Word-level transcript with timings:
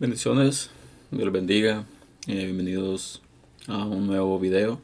Bendiciones, 0.00 0.70
Dios 1.10 1.30
bendiga. 1.30 1.84
Eh, 2.26 2.46
bienvenidos 2.46 3.20
a 3.68 3.84
un 3.84 4.06
nuevo 4.06 4.38
video. 4.38 4.80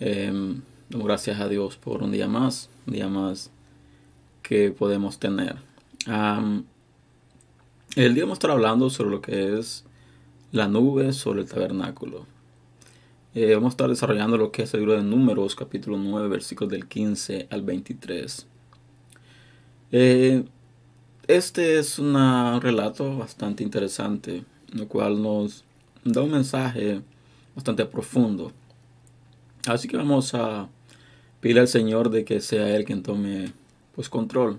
Damos 0.00 1.06
gracias 1.06 1.38
a 1.38 1.48
Dios 1.48 1.76
por 1.76 2.02
un 2.02 2.10
día 2.10 2.26
más, 2.26 2.70
un 2.86 2.94
día 2.94 3.08
más 3.08 3.50
que 4.42 4.70
podemos 4.70 5.18
tener. 5.18 5.56
el 6.06 6.64
día 8.14 8.24
vamos 8.24 8.36
a 8.36 8.38
estar 8.38 8.52
hablando 8.52 8.88
sobre 8.88 9.10
lo 9.10 9.20
que 9.20 9.58
es 9.58 9.84
la 10.50 10.66
nube 10.66 11.12
sobre 11.12 11.42
el 11.42 11.48
tabernáculo. 11.50 12.24
Eh, 13.34 13.54
vamos 13.54 13.72
a 13.72 13.74
estar 13.74 13.90
desarrollando 13.90 14.38
lo 14.38 14.50
que 14.50 14.62
es 14.62 14.72
el 14.72 14.80
libro 14.80 14.96
de 14.96 15.02
Números, 15.02 15.54
capítulo 15.54 15.98
9, 15.98 16.26
versículos 16.26 16.72
del 16.72 16.88
15 16.88 17.48
al 17.50 17.60
23. 17.60 18.46
Este 21.26 21.78
es 21.78 21.98
un 21.98 22.14
relato 22.60 23.16
bastante 23.18 23.62
interesante, 23.62 24.44
el 24.74 24.86
cual 24.88 25.22
nos 25.22 25.64
da 26.04 26.22
un 26.22 26.30
mensaje 26.32 27.02
bastante 27.54 27.84
profundo. 27.84 28.52
Así 29.66 29.86
que 29.86 29.96
vamos 29.96 30.34
a 30.34 30.68
pedir 31.40 31.60
al 31.60 31.68
Señor 31.68 32.10
de 32.10 32.24
que 32.24 32.40
sea 32.40 32.74
Él 32.74 32.84
quien 32.84 33.02
tome 33.02 33.52
pues 33.94 34.08
control 34.08 34.58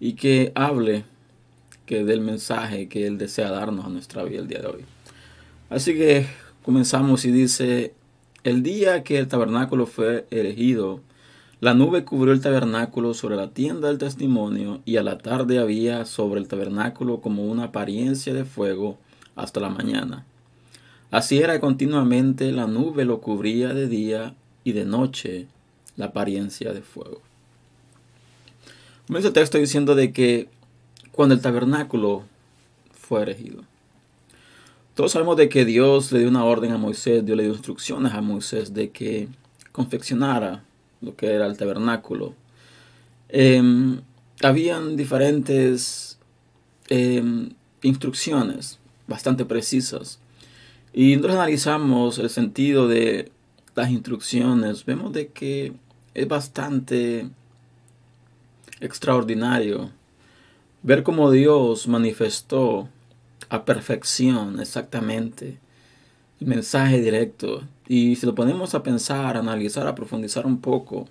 y 0.00 0.14
que 0.14 0.52
hable, 0.54 1.04
que 1.86 2.04
dé 2.04 2.14
el 2.14 2.22
mensaje 2.22 2.88
que 2.88 3.06
Él 3.06 3.18
desea 3.18 3.50
darnos 3.50 3.84
a 3.84 3.88
nuestra 3.88 4.24
vida 4.24 4.40
el 4.40 4.48
día 4.48 4.60
de 4.60 4.66
hoy. 4.66 4.84
Así 5.70 5.94
que 5.94 6.26
comenzamos 6.62 7.24
y 7.24 7.30
dice, 7.30 7.94
el 8.42 8.62
día 8.62 9.02
que 9.04 9.18
el 9.18 9.28
tabernáculo 9.28 9.86
fue 9.86 10.26
erigido, 10.30 11.00
la 11.60 11.74
nube 11.74 12.04
cubrió 12.04 12.32
el 12.32 12.40
tabernáculo 12.40 13.14
sobre 13.14 13.34
la 13.34 13.50
tienda 13.50 13.88
del 13.88 13.98
testimonio 13.98 14.80
y 14.84 14.96
a 14.96 15.02
la 15.02 15.18
tarde 15.18 15.58
había 15.58 16.04
sobre 16.04 16.40
el 16.40 16.46
tabernáculo 16.46 17.20
como 17.20 17.44
una 17.44 17.64
apariencia 17.64 18.32
de 18.32 18.44
fuego 18.44 18.96
hasta 19.34 19.58
la 19.58 19.68
mañana. 19.68 20.24
Así 21.10 21.38
era 21.38 21.58
continuamente 21.58 22.52
la 22.52 22.66
nube 22.66 23.04
lo 23.04 23.20
cubría 23.20 23.74
de 23.74 23.88
día 23.88 24.34
y 24.62 24.72
de 24.72 24.84
noche 24.84 25.46
la 25.96 26.06
apariencia 26.06 26.72
de 26.72 26.82
fuego. 26.82 27.22
Comienza 29.08 29.28
el 29.28 29.34
texto 29.34 29.58
diciendo 29.58 29.94
de 29.96 30.12
que 30.12 30.48
cuando 31.10 31.34
el 31.34 31.40
tabernáculo 31.40 32.22
fue 32.92 33.22
erigido. 33.22 33.64
Todos 34.94 35.12
sabemos 35.12 35.36
de 35.36 35.48
que 35.48 35.64
Dios 35.64 36.12
le 36.12 36.20
dio 36.20 36.28
una 36.28 36.44
orden 36.44 36.72
a 36.72 36.78
Moisés, 36.78 37.24
Dios 37.24 37.36
le 37.36 37.44
dio 37.44 37.52
instrucciones 37.52 38.12
a 38.12 38.20
Moisés 38.20 38.74
de 38.74 38.90
que 38.90 39.28
confeccionara 39.72 40.62
lo 41.00 41.16
que 41.16 41.32
era 41.32 41.46
el 41.46 41.56
tabernáculo. 41.56 42.34
Em, 43.28 44.00
habían 44.42 44.96
diferentes 44.96 46.18
em, 46.88 47.50
instrucciones 47.82 48.78
bastante 49.06 49.44
precisas. 49.44 50.20
Y 50.92 51.16
nosotros 51.16 51.36
analizamos 51.36 52.18
el 52.18 52.30
sentido 52.30 52.88
de 52.88 53.30
las 53.74 53.90
instrucciones. 53.90 54.84
Vemos 54.84 55.12
de 55.12 55.28
que 55.28 55.72
es 56.14 56.28
bastante 56.28 57.28
extraordinario 58.80 59.90
ver 60.82 61.02
cómo 61.02 61.30
Dios 61.30 61.88
manifestó 61.88 62.88
a 63.48 63.64
perfección 63.64 64.60
exactamente 64.60 65.58
el 66.40 66.46
mensaje 66.46 67.00
directo. 67.00 67.62
Y 67.88 68.16
si 68.16 68.26
lo 68.26 68.34
ponemos 68.34 68.74
a 68.74 68.82
pensar, 68.82 69.36
a 69.36 69.40
analizar, 69.40 69.86
a 69.86 69.94
profundizar 69.94 70.46
un 70.46 70.60
poco, 70.60 71.06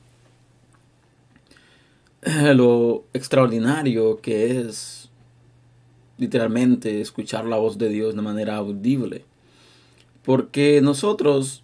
eh, 2.21 2.53
lo 2.53 3.05
extraordinario 3.13 4.21
que 4.21 4.61
es 4.61 5.09
literalmente 6.19 7.01
escuchar 7.01 7.45
la 7.45 7.57
voz 7.57 7.79
de 7.79 7.89
Dios 7.89 8.15
de 8.15 8.21
manera 8.21 8.57
audible. 8.57 9.25
Porque 10.23 10.79
nosotros, 10.81 11.63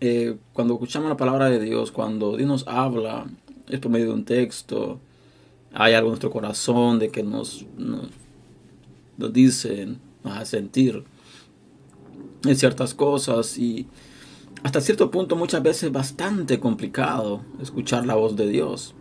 eh, 0.00 0.36
cuando 0.52 0.74
escuchamos 0.74 1.08
la 1.08 1.16
palabra 1.16 1.48
de 1.48 1.60
Dios, 1.60 1.90
cuando 1.90 2.36
Dios 2.36 2.48
nos 2.48 2.68
habla, 2.68 3.26
es 3.68 3.80
por 3.80 3.90
medio 3.90 4.08
de 4.08 4.12
un 4.12 4.24
texto, 4.26 5.00
hay 5.72 5.94
algo 5.94 6.08
en 6.08 6.12
nuestro 6.12 6.30
corazón 6.30 6.98
de 6.98 7.10
que 7.10 7.22
nos, 7.22 7.64
nos, 7.78 8.08
nos 9.16 9.32
dice, 9.32 9.96
nos 10.22 10.36
hace 10.36 10.58
sentir 10.58 11.02
en 12.44 12.56
ciertas 12.56 12.92
cosas 12.94 13.56
y 13.58 13.86
hasta 14.62 14.80
cierto 14.80 15.10
punto 15.10 15.36
muchas 15.36 15.62
veces 15.62 15.92
bastante 15.92 16.58
complicado 16.58 17.42
escuchar 17.60 18.06
la 18.06 18.14
voz 18.14 18.36
de 18.36 18.48
Dios. 18.48 18.94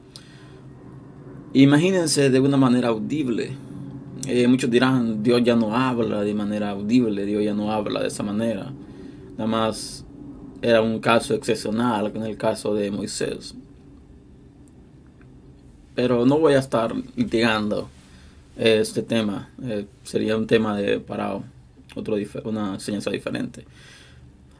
Imagínense 1.54 2.30
de 2.30 2.40
una 2.40 2.58
manera 2.58 2.90
audible. 2.90 3.52
Eh, 4.28 4.48
muchos 4.48 4.70
dirán, 4.70 5.24
Dios 5.24 5.42
ya 5.44 5.56
no 5.56 5.76
habla 5.76 6.22
de 6.22 6.34
manera 6.34 6.72
audible, 6.72 7.26
Dios 7.26 7.44
ya 7.44 7.54
no 7.54 7.72
habla 7.72 8.02
de 8.02 8.08
esa 8.10 8.24
manera. 8.24 8.72
Nada 9.38 9.48
más 9.48 10.06
era 10.62 10.82
un 10.82 11.00
caso 11.00 11.34
excepcional 11.34 12.12
en 12.14 12.24
el 12.24 12.38
caso 12.38 12.74
de 12.74 12.92
Moisés. 12.92 13.56
Pero 15.96 16.26
no 16.26 16.38
voy 16.38 16.54
a 16.54 16.60
estar 16.60 16.94
litigando 17.16 17.90
este 18.56 19.02
tema. 19.02 19.50
Eh, 19.64 19.86
sería 20.04 20.38
un 20.38 20.46
tema 20.46 20.78
de 20.78 21.00
para 21.00 21.40
otro, 21.96 22.16
una 22.44 22.76
enseñanza 22.76 23.10
diferente. 23.10 23.66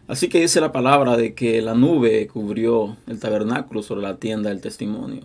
Así 0.08 0.30
que 0.30 0.40
dice 0.40 0.62
la 0.62 0.72
palabra 0.72 1.18
de 1.18 1.34
que 1.34 1.62
la 1.62 1.74
nube 1.74 2.28
cubrió 2.28 2.96
el 3.08 3.20
tabernáculo 3.20 3.82
sobre 3.84 4.02
la 4.02 4.18
tienda 4.18 4.50
del 4.50 4.62
testimonio. 4.62 5.24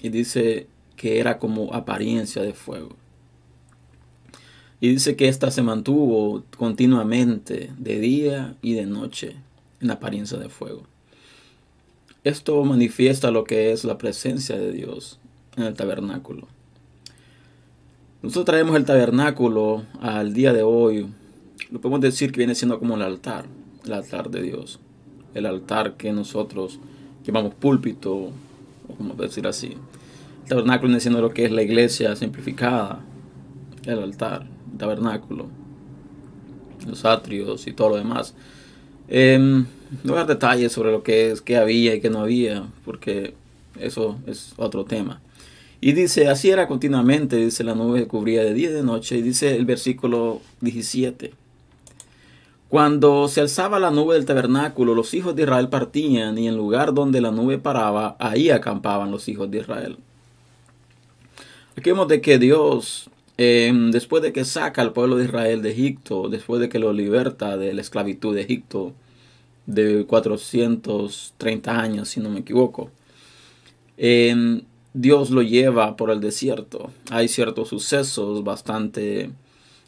Y 0.00 0.08
dice 0.08 0.66
que 0.96 1.18
era 1.18 1.38
como 1.38 1.74
apariencia 1.74 2.42
de 2.42 2.54
fuego. 2.54 2.96
Y 4.80 4.88
dice 4.88 5.16
que 5.16 5.28
ésta 5.28 5.50
se 5.50 5.62
mantuvo 5.62 6.42
continuamente 6.56 7.70
de 7.78 8.00
día 8.00 8.56
y 8.62 8.74
de 8.74 8.86
noche 8.86 9.36
en 9.80 9.90
apariencia 9.90 10.38
de 10.38 10.48
fuego. 10.48 10.82
Esto 12.22 12.62
manifiesta 12.64 13.30
lo 13.30 13.44
que 13.44 13.72
es 13.72 13.84
la 13.84 13.98
presencia 13.98 14.56
de 14.56 14.72
Dios 14.72 15.18
en 15.56 15.64
el 15.64 15.74
tabernáculo. 15.74 16.48
Nosotros 18.22 18.46
traemos 18.46 18.76
el 18.76 18.86
tabernáculo 18.86 19.84
al 20.00 20.32
día 20.32 20.54
de 20.54 20.62
hoy 20.62 21.06
lo 21.70 21.80
podemos 21.80 22.00
decir 22.00 22.30
que 22.32 22.38
viene 22.38 22.54
siendo 22.54 22.78
como 22.78 22.94
el 22.96 23.02
altar, 23.02 23.46
el 23.84 23.92
altar 23.92 24.30
de 24.30 24.42
Dios, 24.42 24.80
el 25.34 25.46
altar 25.46 25.96
que 25.96 26.12
nosotros 26.12 26.78
llamamos 27.24 27.54
púlpito, 27.54 28.30
o 28.88 28.94
como 28.96 29.14
decir 29.14 29.46
así. 29.46 29.76
El 30.42 30.48
tabernáculo 30.48 30.88
viene 30.88 31.00
siendo 31.00 31.20
lo 31.20 31.30
que 31.30 31.44
es 31.44 31.50
la 31.50 31.62
iglesia 31.62 32.14
simplificada, 32.16 33.00
el 33.84 33.98
altar, 33.98 34.46
el 34.72 34.78
tabernáculo, 34.78 35.46
los 36.86 37.04
atrios 37.04 37.66
y 37.66 37.72
todo 37.72 37.90
lo 37.90 37.96
demás. 37.96 38.34
Eh, 39.08 39.38
no 39.38 40.12
voy 40.12 40.14
a 40.14 40.24
dar 40.24 40.26
detalles 40.26 40.72
sobre 40.72 40.90
lo 40.90 41.02
que 41.02 41.30
es, 41.30 41.40
qué 41.40 41.56
había 41.56 41.94
y 41.94 42.00
qué 42.00 42.10
no 42.10 42.20
había, 42.20 42.66
porque 42.84 43.34
eso 43.78 44.18
es 44.26 44.54
otro 44.56 44.84
tema. 44.84 45.20
Y 45.80 45.92
dice, 45.92 46.28
así 46.28 46.50
era 46.50 46.66
continuamente, 46.66 47.36
dice 47.36 47.62
la 47.62 47.74
nube 47.74 48.06
cubría 48.06 48.42
de 48.42 48.54
día 48.54 48.70
y 48.70 48.72
de 48.72 48.82
noche, 48.82 49.18
y 49.18 49.22
dice 49.22 49.54
el 49.54 49.66
versículo 49.66 50.40
17. 50.62 51.32
Cuando 52.68 53.28
se 53.28 53.40
alzaba 53.40 53.78
la 53.78 53.90
nube 53.90 54.14
del 54.14 54.24
tabernáculo, 54.24 54.94
los 54.94 55.14
hijos 55.14 55.36
de 55.36 55.42
Israel 55.42 55.68
partían 55.68 56.38
y 56.38 56.48
en 56.48 56.56
lugar 56.56 56.92
donde 56.92 57.20
la 57.20 57.30
nube 57.30 57.58
paraba, 57.58 58.16
ahí 58.18 58.50
acampaban 58.50 59.10
los 59.10 59.28
hijos 59.28 59.50
de 59.50 59.58
Israel. 59.58 59.98
Aquí 61.76 61.90
vemos 61.90 62.08
de 62.08 62.20
que 62.20 62.38
Dios, 62.38 63.10
em, 63.36 63.90
después 63.90 64.22
de 64.22 64.32
que 64.32 64.44
saca 64.44 64.82
al 64.82 64.92
pueblo 64.92 65.16
de 65.16 65.24
Israel 65.24 65.62
de 65.62 65.72
Egipto, 65.72 66.28
después 66.28 66.60
de 66.60 66.68
que 66.68 66.78
lo 66.78 66.92
liberta 66.92 67.56
de 67.56 67.74
la 67.74 67.80
esclavitud 67.80 68.34
de 68.34 68.42
Egipto 68.42 68.92
de 69.66 70.04
430 70.06 71.80
años, 71.80 72.08
si 72.08 72.20
no 72.20 72.30
me 72.30 72.40
equivoco, 72.40 72.90
em, 73.96 74.62
Dios 74.92 75.30
lo 75.30 75.42
lleva 75.42 75.96
por 75.96 76.10
el 76.10 76.20
desierto. 76.20 76.90
Hay 77.10 77.28
ciertos 77.28 77.68
sucesos 77.68 78.44
bastante 78.44 79.30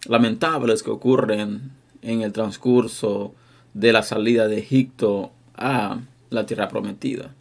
lamentables 0.09 0.83
que 0.83 0.91
ocurren 0.91 1.73
en 2.07 2.23
el 2.23 2.33
transcurso 2.33 3.35
de 3.75 3.93
la 3.93 4.03
salida 4.03 4.47
de 4.47 4.59
Egipto 4.59 5.33
a 5.55 6.01
la 6.31 6.47
tierra 6.47 6.69
prometida. 6.69 7.35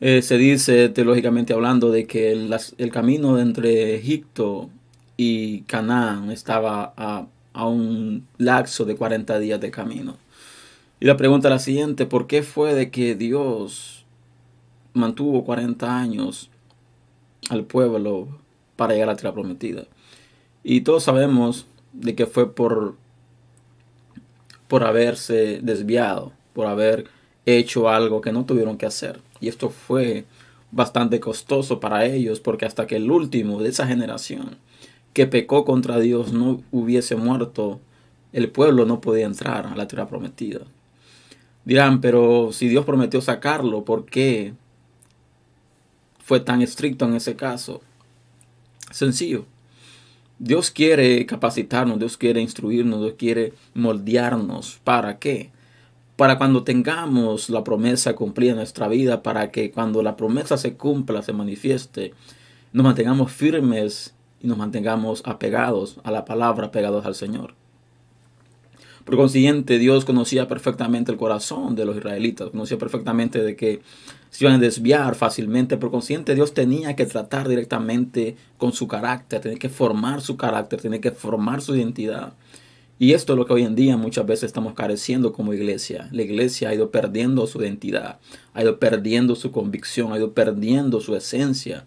Eh, 0.00 0.22
se 0.22 0.38
dice 0.38 0.88
teológicamente 0.88 1.52
hablando 1.52 1.90
de 1.90 2.06
que 2.06 2.32
el, 2.32 2.90
camino 2.92 3.38
entre 3.40 3.96
Egipto 3.96 4.70
y 5.16 5.62
Canaán 5.62 6.30
estaba 6.30 6.94
a, 6.96 7.26
a, 7.52 7.66
un 7.66 8.26
lapso 8.38 8.84
de 8.84 8.96
40 8.96 9.38
días 9.40 9.60
de 9.60 9.70
camino. 9.70 10.16
Y 11.00 11.06
la 11.06 11.16
pregunta 11.16 11.48
es 11.48 11.52
la 11.52 11.58
siguiente, 11.58 12.06
¿por 12.06 12.26
qué 12.26 12.42
fue 12.42 12.74
de 12.74 12.90
que 12.90 13.16
Dios 13.16 14.04
mantuvo 14.92 15.44
40 15.44 15.98
años 15.98 16.48
al 17.50 17.64
pueblo 17.64 18.28
para 18.76 18.94
llegar 18.94 19.08
a 19.08 19.12
la 19.12 19.16
tierra 19.16 19.34
prometida? 19.34 19.84
Y 20.62 20.82
todos 20.82 21.02
sabemos 21.04 21.66
de 21.94 22.14
que 22.14 22.26
fue 22.26 22.54
por, 22.54 22.96
por 24.68 24.84
haberse 24.84 25.60
desviado, 25.62 26.32
por 26.52 26.66
haber 26.66 27.06
hecho 27.46 27.88
algo 27.88 28.20
que 28.20 28.32
no 28.32 28.44
tuvieron 28.44 28.76
que 28.76 28.86
hacer. 28.86 29.20
Y 29.40 29.48
esto 29.48 29.70
fue 29.70 30.24
bastante 30.70 31.20
costoso 31.20 31.80
para 31.80 32.04
ellos 32.04 32.40
porque 32.40 32.66
hasta 32.66 32.86
que 32.86 32.96
el 32.96 33.10
último 33.10 33.62
de 33.62 33.68
esa 33.68 33.86
generación 33.86 34.56
que 35.12 35.26
pecó 35.26 35.64
contra 35.64 36.00
Dios 36.00 36.32
no 36.32 36.62
hubiese 36.72 37.14
muerto, 37.14 37.80
el 38.32 38.50
pueblo 38.50 38.84
no 38.84 39.00
podía 39.00 39.26
entrar 39.26 39.66
a 39.66 39.76
la 39.76 39.86
tierra 39.86 40.08
prometida. 40.08 40.62
Dirán, 41.64 42.00
pero 42.00 42.52
si 42.52 42.68
Dios 42.68 42.84
prometió 42.84 43.20
sacarlo, 43.20 43.84
¿por 43.84 44.04
qué 44.04 44.54
fue 46.18 46.40
tan 46.40 46.60
estricto 46.60 47.04
en 47.04 47.14
ese 47.14 47.36
caso? 47.36 47.80
Sencillo. 48.90 49.46
Dios 50.38 50.70
quiere 50.70 51.24
capacitarnos, 51.26 51.98
Dios 51.98 52.16
quiere 52.16 52.40
instruirnos, 52.40 53.00
Dios 53.00 53.14
quiere 53.16 53.52
moldearnos. 53.74 54.80
¿Para 54.84 55.18
qué? 55.18 55.50
Para 56.16 56.38
cuando 56.38 56.64
tengamos 56.64 57.50
la 57.50 57.64
promesa 57.64 58.14
cumplida 58.14 58.50
en 58.50 58.56
nuestra 58.56 58.88
vida, 58.88 59.22
para 59.22 59.50
que 59.50 59.70
cuando 59.70 60.02
la 60.02 60.16
promesa 60.16 60.56
se 60.56 60.74
cumpla, 60.74 61.22
se 61.22 61.32
manifieste, 61.32 62.12
nos 62.72 62.84
mantengamos 62.84 63.32
firmes 63.32 64.14
y 64.40 64.46
nos 64.46 64.58
mantengamos 64.58 65.22
apegados 65.24 65.98
a 66.04 66.10
la 66.10 66.24
palabra, 66.24 66.66
apegados 66.66 67.06
al 67.06 67.14
Señor. 67.14 67.54
Por 69.04 69.16
consiguiente, 69.16 69.78
Dios 69.78 70.04
conocía 70.04 70.48
perfectamente 70.48 71.12
el 71.12 71.18
corazón 71.18 71.74
de 71.76 71.84
los 71.84 71.96
israelitas, 71.96 72.50
conocía 72.50 72.78
perfectamente 72.78 73.42
de 73.42 73.54
que 73.54 73.82
se 74.34 74.44
iban 74.44 74.56
a 74.56 74.58
desviar 74.58 75.14
fácilmente. 75.14 75.76
Por 75.76 75.92
consiguiente, 75.92 76.34
Dios 76.34 76.54
tenía 76.54 76.96
que 76.96 77.06
tratar 77.06 77.48
directamente 77.48 78.34
con 78.58 78.72
su 78.72 78.88
carácter, 78.88 79.40
tenía 79.40 79.60
que 79.60 79.68
formar 79.68 80.22
su 80.22 80.36
carácter, 80.36 80.80
tenía 80.80 81.00
que 81.00 81.12
formar 81.12 81.60
su 81.60 81.76
identidad. 81.76 82.32
Y 82.98 83.12
esto 83.12 83.34
es 83.34 83.38
lo 83.38 83.46
que 83.46 83.52
hoy 83.52 83.62
en 83.62 83.76
día 83.76 83.96
muchas 83.96 84.26
veces 84.26 84.46
estamos 84.46 84.74
careciendo 84.74 85.32
como 85.32 85.54
iglesia. 85.54 86.08
La 86.10 86.22
iglesia 86.22 86.70
ha 86.70 86.74
ido 86.74 86.90
perdiendo 86.90 87.46
su 87.46 87.62
identidad, 87.62 88.18
ha 88.54 88.62
ido 88.62 88.80
perdiendo 88.80 89.36
su 89.36 89.52
convicción, 89.52 90.12
ha 90.12 90.16
ido 90.16 90.32
perdiendo 90.32 91.00
su 91.00 91.14
esencia. 91.14 91.86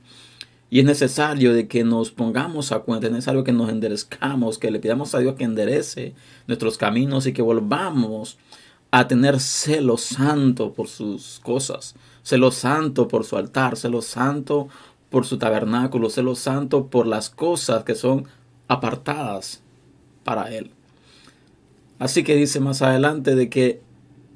Y 0.69 0.79
es 0.79 0.85
necesario 0.85 1.53
de 1.53 1.67
que 1.67 1.83
nos 1.83 2.11
pongamos 2.11 2.71
a 2.71 2.79
cuenta, 2.79 3.07
es 3.07 3.11
necesario 3.11 3.43
que 3.43 3.51
nos 3.51 3.69
enderezcamos, 3.69 4.57
que 4.57 4.71
le 4.71 4.79
pidamos 4.79 5.13
a 5.15 5.19
Dios 5.19 5.35
que 5.35 5.43
enderece 5.43 6.13
nuestros 6.47 6.77
caminos 6.77 7.27
y 7.27 7.33
que 7.33 7.41
volvamos 7.41 8.37
a 8.91 9.07
tener 9.07 9.39
celo 9.39 9.97
santo 9.97 10.73
por 10.73 10.87
sus 10.87 11.41
cosas, 11.43 11.95
celo 12.27 12.51
santo 12.51 13.07
por 13.07 13.23
su 13.23 13.37
altar, 13.37 13.77
celo 13.77 14.01
santo 14.01 14.67
por 15.09 15.25
su 15.25 15.37
tabernáculo, 15.37 16.09
celo 16.09 16.35
santo 16.35 16.87
por 16.87 17.07
las 17.07 17.29
cosas 17.29 17.85
que 17.85 17.95
son 17.95 18.25
apartadas 18.67 19.61
para 20.25 20.53
Él. 20.53 20.71
Así 21.99 22.25
que 22.25 22.35
dice 22.35 22.59
más 22.59 22.81
adelante 22.81 23.33
de 23.33 23.49
que, 23.49 23.79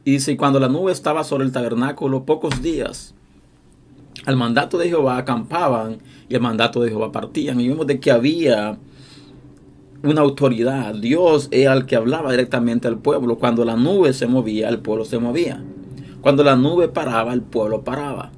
dice, 0.06 0.38
cuando 0.38 0.62
la 0.62 0.70
nube 0.70 0.94
estaba 0.94 1.26
sobre 1.26 1.44
el 1.44 1.52
tabernáculo 1.52 2.24
pocos 2.24 2.62
días, 2.62 3.14
al 4.26 4.38
mandato 4.38 4.78
de 4.78 4.88
Jehová 4.88 5.18
acampaban 5.18 5.98
y 6.30 6.36
el 6.36 6.40
mandato 6.40 6.80
de 6.80 6.92
Jehová 6.92 7.12
partían. 7.12 7.60
Y 7.60 7.68
vimos 7.68 7.88
de 7.88 8.00
que 8.00 8.12
había 8.12 8.78
una 10.02 10.22
autoridad. 10.22 10.96
Dios 10.96 11.50
era 11.52 11.74
el 11.74 11.86
que 11.86 11.98
hablaba 11.98 12.32
directamente 12.32 12.88
al 12.88 13.00
pueblo. 13.00 13.38
Cuando 13.38 13.66
la 13.66 13.76
nube 13.76 14.14
se 14.14 14.28
movía, 14.28 14.70
el 14.70 14.80
pueblo 14.80 15.04
se 15.04 15.20
movía. 15.20 15.62
Cuando 16.22 16.44
la 16.44 16.56
nube 16.56 16.88
paraba, 16.88 17.34
el 17.34 17.42
pueblo 17.42 17.84
paraba. 17.84 18.32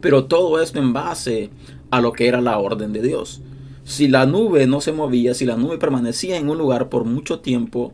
Pero 0.00 0.24
todo 0.24 0.60
esto 0.60 0.78
en 0.78 0.92
base 0.92 1.50
a 1.90 2.00
lo 2.00 2.12
que 2.12 2.26
era 2.26 2.40
la 2.40 2.58
orden 2.58 2.92
de 2.92 3.02
Dios. 3.02 3.42
Si 3.84 4.08
la 4.08 4.26
nube 4.26 4.66
no 4.66 4.80
se 4.80 4.92
movía, 4.92 5.34
si 5.34 5.44
la 5.44 5.56
nube 5.56 5.78
permanecía 5.78 6.36
en 6.36 6.48
un 6.48 6.58
lugar 6.58 6.88
por 6.88 7.04
mucho 7.04 7.40
tiempo, 7.40 7.92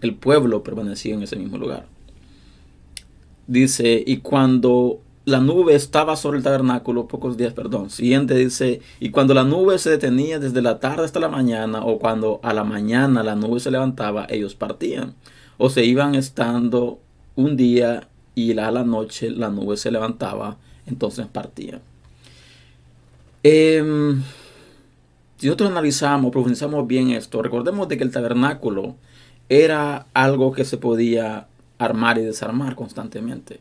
el 0.00 0.14
pueblo 0.14 0.62
permanecía 0.62 1.14
en 1.14 1.22
ese 1.22 1.36
mismo 1.36 1.58
lugar. 1.58 1.86
Dice, 3.48 4.02
y 4.06 4.18
cuando 4.18 5.00
la 5.24 5.40
nube 5.40 5.74
estaba 5.74 6.14
sobre 6.14 6.38
el 6.38 6.44
tabernáculo 6.44 7.08
pocos 7.08 7.36
días, 7.36 7.52
perdón. 7.52 7.90
Siguiente 7.90 8.34
dice, 8.36 8.80
y 9.00 9.10
cuando 9.10 9.34
la 9.34 9.42
nube 9.42 9.78
se 9.78 9.90
detenía 9.90 10.38
desde 10.38 10.62
la 10.62 10.78
tarde 10.78 11.04
hasta 11.04 11.18
la 11.18 11.28
mañana, 11.28 11.84
o 11.84 11.98
cuando 11.98 12.38
a 12.44 12.54
la 12.54 12.62
mañana 12.62 13.24
la 13.24 13.34
nube 13.34 13.58
se 13.58 13.72
levantaba, 13.72 14.26
ellos 14.30 14.54
partían. 14.54 15.14
O 15.58 15.70
se 15.70 15.84
iban 15.84 16.14
estando 16.14 17.00
un 17.36 17.56
día 17.56 18.08
y 18.34 18.58
a 18.58 18.70
la 18.70 18.84
noche 18.84 19.30
la 19.30 19.48
nube 19.48 19.76
se 19.76 19.90
levantaba, 19.90 20.56
entonces 20.86 21.26
partían. 21.26 21.80
Em, 23.42 24.22
si 25.36 25.46
nosotros 25.46 25.70
analizamos, 25.70 26.32
profundizamos 26.32 26.86
bien 26.86 27.10
esto, 27.10 27.42
recordemos 27.42 27.88
de 27.88 27.96
que 27.96 28.04
el 28.04 28.10
tabernáculo 28.10 28.96
era 29.48 30.06
algo 30.14 30.52
que 30.52 30.64
se 30.64 30.78
podía 30.78 31.46
armar 31.78 32.18
y 32.18 32.22
desarmar 32.22 32.74
constantemente. 32.74 33.60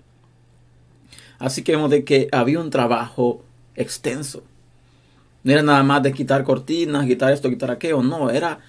Así 1.37 1.63
que 1.63 1.73
vemos 1.73 1.89
de 1.89 2.03
que 2.03 2.29
había 2.31 2.59
un 2.59 2.69
trabajo 2.69 3.43
extenso. 3.75 4.43
No 5.43 5.51
era 5.51 5.61
nada 5.61 5.83
más 5.83 6.01
de 6.01 6.13
quitar 6.13 6.43
cortinas, 6.43 7.05
quitar 7.05 7.31
esto, 7.31 7.49
quitar 7.49 7.69
aquello, 7.71 8.01
no, 8.01 8.29
era, 8.29 8.59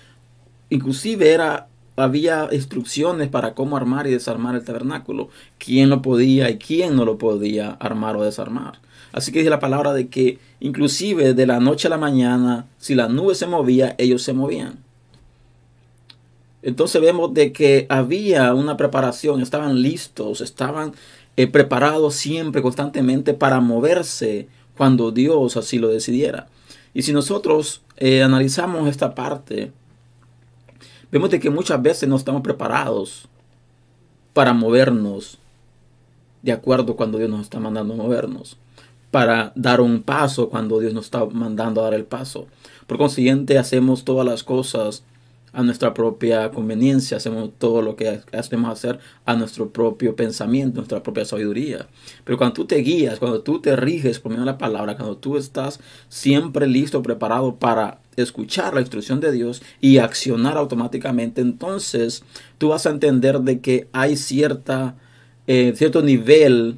inclusive 0.69 1.33
era, 1.33 1.69
había 1.97 2.49
instrucciones 2.53 3.29
para 3.29 3.55
cómo 3.55 3.77
armar 3.77 4.07
y 4.07 4.11
desarmar 4.11 4.55
el 4.55 4.65
tabernáculo, 4.65 5.29
quién 5.59 5.91
lo 5.91 6.03
podía 6.03 6.51
y 6.51 6.59
quién 6.59 6.97
no 6.97 7.05
lo 7.05 7.19
podía 7.19 7.71
armar 7.71 8.17
o 8.17 8.25
desarmar. 8.25 8.81
Así 9.13 9.33
que 9.33 9.39
dice 9.39 9.51
la 9.51 9.61
palabra 9.61 9.95
de 9.95 10.09
que 10.09 10.39
inclusive 10.61 11.35
de 11.35 11.47
la 11.47 11.61
noche 11.61 11.89
a 11.89 11.91
la 11.91 11.99
mañana, 11.99 12.67
si 12.79 12.95
la 12.95 13.09
nube 13.09 13.35
se 13.35 13.47
movía, 13.47 13.95
ellos 13.99 14.23
se 14.23 14.33
movían. 14.33 14.79
Entonces 16.63 17.01
vemos 17.01 17.33
de 17.33 17.53
que 17.53 17.87
había 17.89 18.53
una 18.53 18.77
preparación, 18.77 19.41
estaban 19.41 19.81
listos, 19.83 20.41
estaban 20.41 20.93
He 21.37 21.47
preparado 21.47 22.11
siempre, 22.11 22.63
constantemente 22.63 23.35
para 23.35 23.61
moverse 23.61 24.49
cuando 24.77 25.11
Dios 25.11 25.57
así 25.57 25.79
lo 25.79 25.89
decidiera. 25.89 26.49
Y 26.95 27.03
si 27.03 27.13
nosotros 27.13 27.83
eh, 27.99 28.23
analizamos 28.23 28.89
esta 28.89 29.15
parte, 29.15 29.71
vemos 31.11 31.31
de 31.31 31.41
que 31.41 31.51
muchas 31.51 31.81
veces 31.81 32.09
no 32.09 32.17
estamos 32.17 32.43
preparados 32.43 33.29
para 34.33 34.53
movernos 34.53 35.39
de 36.43 36.53
acuerdo 36.53 36.95
cuando 36.95 37.19
Dios 37.19 37.31
nos 37.31 37.41
está 37.41 37.59
mandando 37.59 37.95
movernos, 37.95 38.57
para 39.11 39.53
dar 39.57 39.81
un 39.81 40.03
paso 40.03 40.49
cuando 40.49 40.79
Dios 40.79 40.95
nos 40.95 41.07
está 41.07 41.25
mandando 41.25 41.81
a 41.81 41.85
dar 41.85 41.95
el 41.95 42.05
paso. 42.05 42.47
Por 42.87 42.99
consiguiente, 42.99 43.59
hacemos 43.59 44.05
todas 44.05 44.25
las 44.25 44.45
cosas 44.45 45.03
a 45.57 45.63
nuestra 45.63 45.95
propia 45.95 46.51
conveniencia, 46.51 47.17
hacemos 47.17 47.49
todo 47.57 47.81
lo 47.81 47.97
que 47.97 48.21
hacemos 48.35 48.71
hacer 48.71 48.99
a 49.25 49.37
nuestro 49.37 49.71
propio 49.71 50.15
pensamiento, 50.15 50.77
nuestra 50.77 51.03
propia 51.03 51.25
sabiduría. 51.25 51.87
Pero 52.25 52.37
cuando 52.37 52.53
tú 52.53 52.67
te 52.67 52.77
guías, 52.77 53.19
cuando 53.19 53.41
tú 53.41 53.59
te 53.63 53.75
riges 53.75 54.21
por 54.21 54.33
medio 54.33 54.45
de 54.45 54.53
la 54.53 54.59
palabra, 54.59 54.99
cuando 54.99 55.17
tú 55.17 55.39
estás 55.39 55.81
siempre 56.11 56.67
listo, 56.67 57.03
preparado 57.03 57.57
para 57.57 58.01
escuchar 58.17 58.75
la 58.75 58.83
instrucción 58.83 59.19
de 59.21 59.33
Dios 59.33 59.63
y 59.81 59.97
accionar 59.97 60.59
automáticamente, 60.59 61.41
entonces 61.41 62.23
tú 62.59 62.69
vas 62.69 62.85
a 62.85 62.91
entender 62.91 63.41
de 63.41 63.61
que 63.61 63.89
hay 63.93 64.17
cierta, 64.17 64.95
eh, 65.47 65.73
cierto 65.75 66.03
nivel 66.03 66.77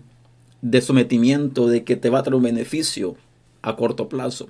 de 0.62 0.80
sometimiento 0.82 1.66
de 1.66 1.82
que 1.82 1.96
te 1.96 2.10
va 2.10 2.20
a 2.20 2.22
traer 2.22 2.36
un 2.36 2.44
beneficio 2.44 3.16
a 3.60 3.74
corto 3.74 4.08
plazo. 4.08 4.48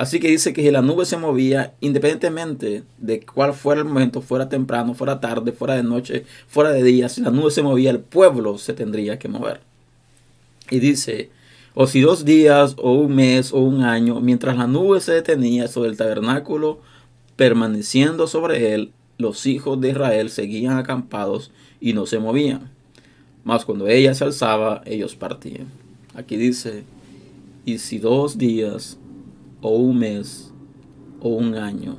Así 0.00 0.18
que 0.18 0.28
dice 0.28 0.54
que 0.54 0.62
si 0.62 0.70
la 0.70 0.80
nube 0.80 1.04
se 1.04 1.18
movía, 1.18 1.74
independientemente 1.82 2.84
de 2.96 3.20
cuál 3.20 3.52
fuera 3.52 3.82
el 3.82 3.86
momento, 3.86 4.22
fuera 4.22 4.48
temprano, 4.48 4.94
fuera 4.94 5.20
tarde, 5.20 5.52
fuera 5.52 5.74
de 5.74 5.82
noche, 5.82 6.24
fuera 6.48 6.70
de 6.70 6.82
día, 6.82 7.10
si 7.10 7.20
la 7.20 7.30
nube 7.30 7.50
se 7.50 7.62
movía, 7.62 7.90
el 7.90 8.00
pueblo 8.00 8.56
se 8.56 8.72
tendría 8.72 9.18
que 9.18 9.28
mover. 9.28 9.60
Y 10.70 10.78
dice, 10.78 11.28
o 11.74 11.86
si 11.86 12.00
dos 12.00 12.24
días, 12.24 12.76
o 12.78 12.94
un 12.94 13.14
mes, 13.14 13.52
o 13.52 13.58
un 13.58 13.82
año, 13.82 14.22
mientras 14.22 14.56
la 14.56 14.66
nube 14.66 15.02
se 15.02 15.12
detenía 15.12 15.68
sobre 15.68 15.90
el 15.90 15.98
tabernáculo, 15.98 16.80
permaneciendo 17.36 18.26
sobre 18.26 18.72
él, 18.72 18.92
los 19.18 19.44
hijos 19.44 19.78
de 19.82 19.90
Israel 19.90 20.30
seguían 20.30 20.78
acampados 20.78 21.50
y 21.78 21.92
no 21.92 22.06
se 22.06 22.18
movían. 22.18 22.70
Mas 23.44 23.66
cuando 23.66 23.86
ella 23.86 24.14
se 24.14 24.24
alzaba, 24.24 24.80
ellos 24.86 25.14
partían. 25.14 25.68
Aquí 26.14 26.38
dice, 26.38 26.84
y 27.66 27.76
si 27.76 27.98
dos 27.98 28.38
días 28.38 28.96
o 29.60 29.76
un 29.76 29.98
mes 29.98 30.52
o 31.20 31.28
un 31.30 31.54
año. 31.54 31.96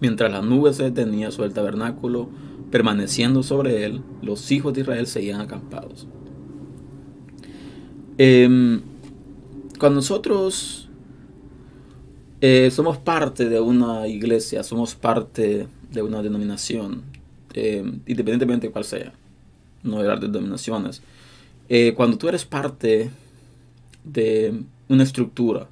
Mientras 0.00 0.30
la 0.30 0.42
nube 0.42 0.72
se 0.72 0.84
detenía 0.84 1.30
sobre 1.30 1.48
el 1.48 1.54
tabernáculo, 1.54 2.28
permaneciendo 2.70 3.42
sobre 3.42 3.84
él, 3.84 4.02
los 4.22 4.50
hijos 4.50 4.74
de 4.74 4.82
Israel 4.82 5.06
seguían 5.06 5.40
acampados. 5.40 6.06
Em, 8.18 8.80
cuando 9.78 9.96
nosotros 9.96 10.88
eh, 12.40 12.70
somos 12.70 12.98
parte 12.98 13.48
de 13.48 13.60
una 13.60 14.06
iglesia, 14.08 14.62
somos 14.62 14.94
parte 14.94 15.68
de 15.90 16.02
una 16.02 16.22
denominación, 16.22 17.02
em, 17.54 18.00
independientemente 18.06 18.66
de 18.66 18.72
cuál 18.72 18.84
sea, 18.84 19.12
no 19.82 20.02
de 20.02 20.08
las 20.08 20.20
denominaciones, 20.20 21.02
eh, 21.68 21.94
cuando 21.96 22.18
tú 22.18 22.28
eres 22.28 22.44
parte 22.44 23.10
de 24.04 24.62
una 24.88 25.02
estructura, 25.02 25.68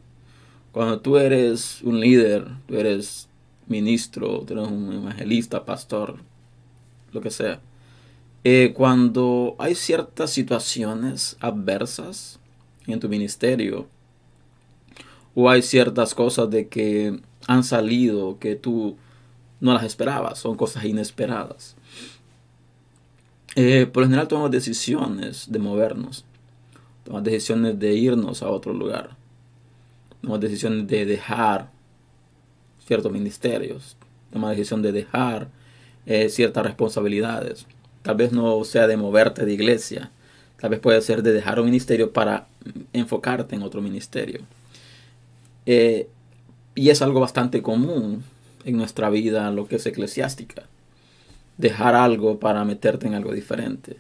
cuando 0.75 0.99
tú 1.01 1.19
eres 1.19 1.83
un 1.83 2.01
líder, 2.01 2.49
tú 2.67 2.75
eres 2.75 3.29
ministro, 3.69 4.41
tú 4.41 4.55
eres 4.55 4.67
un 4.67 4.93
evangelista, 4.93 5.65
pastor, 5.65 6.17
lo 7.13 7.21
que 7.21 7.31
sea, 7.31 7.61
eh, 8.43 8.73
cuando 8.75 9.55
hay 9.61 9.77
ciertas 9.77 10.31
situaciones 10.31 11.37
adversas 11.39 12.41
en 12.89 12.99
tu 12.99 13.09
ministerio, 13.09 13.87
o 15.37 15.49
hay 15.49 15.63
ciertas 15.63 16.13
cosas 16.13 16.51
de 16.51 16.67
que 16.67 17.21
han 17.47 17.63
salido 17.63 18.41
que 18.41 18.57
tú 18.57 18.97
no 19.61 19.75
las 19.75 19.85
esperabas, 19.85 20.41
son 20.41 20.57
cosas 20.57 20.85
inesperadas. 20.85 21.77
Eh, 23.55 23.87
por 23.87 24.03
lo 24.03 24.09
general 24.09 24.27
tomamos 24.27 24.51
decisiones 24.51 25.47
de 25.53 25.61
movernos, 25.61 26.25
tomamos 27.05 27.23
decisiones 27.23 27.79
de 27.79 27.95
irnos 27.95 28.43
a 28.43 28.49
otro 28.51 28.73
lugar, 28.73 29.17
tomamos 30.25 30.41
decisiones 30.41 30.87
de 30.87 31.05
dejar 31.05 31.69
ciertos 32.87 33.13
ministerios, 33.13 33.97
tomamos 34.33 34.57
decisión 34.57 34.81
de 34.81 34.91
dejar 34.91 35.49
eh, 36.07 36.31
ciertas 36.31 36.65
responsabilidades. 36.65 37.67
Tal 38.03 38.17
vez 38.17 38.33
no 38.33 38.65
sea 38.65 38.87
de 38.87 38.97
moverte 38.97 39.45
de 39.45 39.53
iglesia, 39.53 40.11
tal 40.59 40.71
vez 40.71 40.81
puede 40.81 41.01
ser 41.03 41.23
de 41.23 41.33
dejar 41.33 41.61
un 41.61 41.67
ministerio 41.67 42.13
para 42.13 42.47
enfocarte 42.95 43.55
en 43.55 43.63
otro 43.63 43.83
ministerio. 43.83 44.41
Eh, 45.67 46.09
y 46.75 46.89
es 46.89 47.03
algo 47.03 47.21
bastante 47.21 47.61
común 47.61 48.23
en 48.65 48.77
nuestra 48.79 49.11
vida, 49.11 49.51
lo 49.51 49.69
que 49.69 49.77
es 49.77 49.85
eclesiástica. 49.85 50.65
Dejar 51.59 51.95
algo 51.95 52.41
para 52.41 52.65
meterte 52.65 53.07
en 53.07 53.15
algo 53.15 53.33
diferente. 53.33 53.99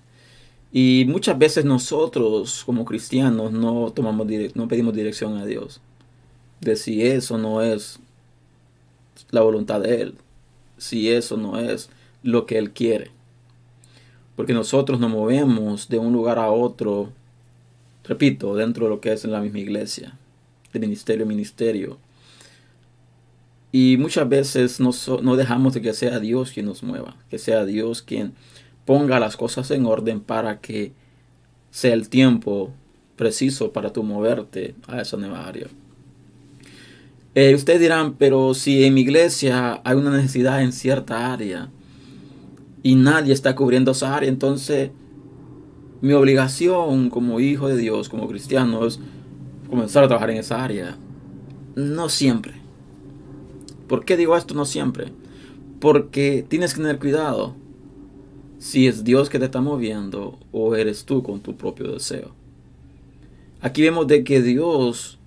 Y 0.72 1.04
muchas 1.06 1.38
veces 1.38 1.66
nosotros 1.66 2.64
como 2.64 2.84
cristianos 2.86 3.52
no, 3.52 3.92
tomamos 3.92 4.26
no 4.54 4.68
pedimos 4.68 4.94
dirección 4.94 5.36
a 5.36 5.44
Dios. 5.44 5.80
Si 6.76 7.02
eso 7.02 7.38
no 7.38 7.62
es 7.62 7.98
la 9.30 9.42
voluntad 9.42 9.80
de 9.80 10.02
Él. 10.02 10.14
Si 10.78 11.10
eso 11.10 11.36
no 11.36 11.58
es 11.58 11.90
lo 12.22 12.46
que 12.46 12.58
Él 12.58 12.72
quiere. 12.72 13.10
Porque 14.36 14.52
nosotros 14.52 14.98
nos 14.98 15.10
movemos 15.10 15.88
de 15.88 15.98
un 15.98 16.12
lugar 16.12 16.38
a 16.38 16.50
otro, 16.50 17.12
repito, 18.02 18.56
dentro 18.56 18.86
de 18.86 18.90
lo 18.90 19.00
que 19.00 19.12
es 19.12 19.24
en 19.24 19.32
la 19.32 19.40
misma 19.40 19.60
iglesia, 19.60 20.18
de 20.72 20.80
ministerio 20.80 21.24
a 21.24 21.28
ministerio. 21.28 21.98
Y 23.70 23.96
muchas 23.98 24.28
veces 24.28 24.80
no, 24.80 24.90
no 25.22 25.36
dejamos 25.36 25.74
de 25.74 25.82
que 25.82 25.94
sea 25.94 26.18
Dios 26.20 26.52
quien 26.52 26.66
nos 26.66 26.82
mueva, 26.82 27.16
que 27.30 27.38
sea 27.38 27.64
Dios 27.64 28.02
quien 28.02 28.34
ponga 28.84 29.20
las 29.20 29.36
cosas 29.36 29.70
en 29.70 29.86
orden 29.86 30.20
para 30.20 30.60
que 30.60 30.92
sea 31.70 31.94
el 31.94 32.08
tiempo 32.08 32.72
preciso 33.16 33.72
para 33.72 33.92
tu 33.92 34.02
moverte 34.02 34.74
a 34.86 35.00
esa 35.00 35.16
nueva 35.16 35.46
área. 35.46 35.66
Eh, 37.34 37.54
ustedes 37.54 37.80
dirán, 37.80 38.14
pero 38.14 38.54
si 38.54 38.84
en 38.84 38.94
mi 38.94 39.00
iglesia 39.00 39.80
hay 39.84 39.96
una 39.96 40.10
necesidad 40.10 40.62
en 40.62 40.72
cierta 40.72 41.32
área, 41.32 41.70
y 42.84 42.96
nadie 42.96 43.32
está 43.32 43.56
cubriendo 43.56 43.92
esa 43.92 44.14
área. 44.14 44.28
Entonces, 44.28 44.90
mi 46.02 46.12
obligación 46.12 47.08
como 47.08 47.40
hijo 47.40 47.66
de 47.66 47.78
Dios, 47.78 48.10
como 48.10 48.28
cristiano, 48.28 48.86
es 48.86 49.00
comenzar 49.68 50.04
a 50.04 50.06
trabajar 50.06 50.30
en 50.30 50.36
esa 50.36 50.62
área. 50.62 50.96
No 51.74 52.10
siempre. 52.10 52.52
¿Por 53.88 54.04
qué 54.04 54.18
digo 54.18 54.36
esto 54.36 54.54
no 54.54 54.66
siempre? 54.66 55.06
Porque 55.80 56.44
tienes 56.46 56.74
que 56.74 56.82
tener 56.82 56.98
cuidado 56.98 57.56
si 58.58 58.86
es 58.86 59.02
Dios 59.02 59.30
que 59.30 59.38
te 59.38 59.46
está 59.46 59.62
moviendo 59.62 60.38
o 60.52 60.76
eres 60.76 61.06
tú 61.06 61.22
con 61.22 61.40
tu 61.40 61.56
propio 61.56 61.90
deseo. 61.90 62.32
Aquí 63.62 63.80
vemos 63.80 64.06
de 64.06 64.24
que 64.24 64.42
Dios 64.42 65.18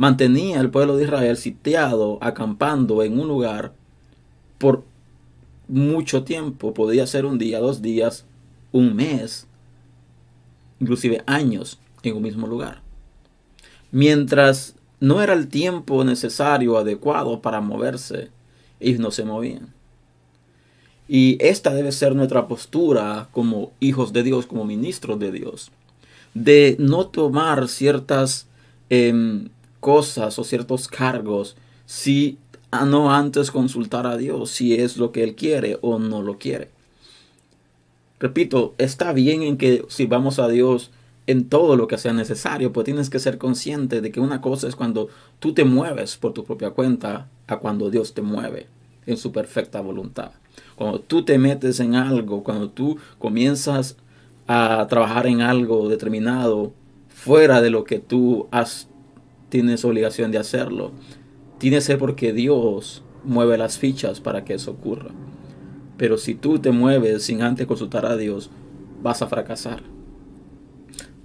mantenía 0.00 0.60
al 0.60 0.70
pueblo 0.70 0.96
de 0.96 1.04
Israel 1.04 1.36
sitiado, 1.36 2.16
acampando 2.22 3.02
en 3.02 3.20
un 3.20 3.28
lugar 3.28 3.74
por 4.56 4.82
mucho 5.68 6.24
tiempo, 6.24 6.72
podía 6.72 7.06
ser 7.06 7.26
un 7.26 7.36
día, 7.36 7.60
dos 7.60 7.82
días, 7.82 8.24
un 8.72 8.96
mes, 8.96 9.46
inclusive 10.80 11.22
años 11.26 11.78
en 12.02 12.16
un 12.16 12.22
mismo 12.22 12.46
lugar. 12.46 12.80
Mientras 13.90 14.74
no 15.00 15.20
era 15.20 15.34
el 15.34 15.48
tiempo 15.48 16.02
necesario, 16.02 16.78
adecuado 16.78 17.42
para 17.42 17.60
moverse, 17.60 18.30
ellos 18.80 19.00
no 19.00 19.10
se 19.10 19.26
movían. 19.26 19.68
Y 21.08 21.36
esta 21.44 21.74
debe 21.74 21.92
ser 21.92 22.14
nuestra 22.14 22.48
postura 22.48 23.28
como 23.32 23.72
hijos 23.80 24.14
de 24.14 24.22
Dios, 24.22 24.46
como 24.46 24.64
ministros 24.64 25.18
de 25.18 25.30
Dios, 25.30 25.70
de 26.32 26.76
no 26.78 27.08
tomar 27.08 27.68
ciertas 27.68 28.46
em, 28.88 29.50
cosas 29.80 30.38
o 30.38 30.44
ciertos 30.44 30.88
cargos 30.88 31.56
si 31.86 32.38
a 32.70 32.84
no 32.84 33.12
antes 33.12 33.50
consultar 33.50 34.06
a 34.06 34.16
Dios 34.16 34.50
si 34.50 34.74
es 34.74 34.96
lo 34.96 35.10
que 35.10 35.24
Él 35.24 35.34
quiere 35.34 35.78
o 35.80 35.98
no 35.98 36.22
lo 36.22 36.38
quiere. 36.38 36.70
Repito, 38.20 38.74
está 38.78 39.12
bien 39.12 39.42
en 39.42 39.56
que 39.56 39.84
si 39.88 40.06
vamos 40.06 40.38
a 40.38 40.48
Dios 40.48 40.90
en 41.26 41.48
todo 41.48 41.76
lo 41.76 41.88
que 41.88 41.96
sea 41.96 42.12
necesario, 42.12 42.72
pues 42.72 42.84
tienes 42.84 43.08
que 43.08 43.18
ser 43.18 43.38
consciente 43.38 44.00
de 44.00 44.10
que 44.10 44.20
una 44.20 44.40
cosa 44.40 44.68
es 44.68 44.76
cuando 44.76 45.08
tú 45.38 45.54
te 45.54 45.64
mueves 45.64 46.16
por 46.16 46.32
tu 46.32 46.44
propia 46.44 46.70
cuenta 46.70 47.28
a 47.46 47.56
cuando 47.58 47.90
Dios 47.90 48.14
te 48.14 48.22
mueve 48.22 48.66
en 49.06 49.16
su 49.16 49.32
perfecta 49.32 49.80
voluntad. 49.80 50.32
Cuando 50.76 51.00
tú 51.00 51.24
te 51.24 51.38
metes 51.38 51.80
en 51.80 51.94
algo, 51.94 52.42
cuando 52.42 52.70
tú 52.70 52.98
comienzas 53.18 53.96
a 54.46 54.86
trabajar 54.88 55.26
en 55.26 55.40
algo 55.40 55.88
determinado 55.88 56.72
fuera 57.08 57.60
de 57.60 57.70
lo 57.70 57.84
que 57.84 58.00
tú 58.00 58.48
has, 58.50 58.88
tienes 59.50 59.84
obligación 59.84 60.30
de 60.30 60.38
hacerlo, 60.38 60.92
tiene 61.58 61.76
que 61.76 61.82
ser 61.82 61.98
porque 61.98 62.32
Dios 62.32 63.02
mueve 63.24 63.58
las 63.58 63.78
fichas 63.78 64.20
para 64.20 64.44
que 64.44 64.54
eso 64.54 64.70
ocurra. 64.70 65.10
Pero 65.98 66.16
si 66.16 66.34
tú 66.34 66.58
te 66.58 66.70
mueves 66.70 67.24
sin 67.24 67.42
antes 67.42 67.66
consultar 67.66 68.06
a 68.06 68.16
Dios, 68.16 68.50
vas 69.02 69.20
a 69.20 69.26
fracasar. 69.26 69.82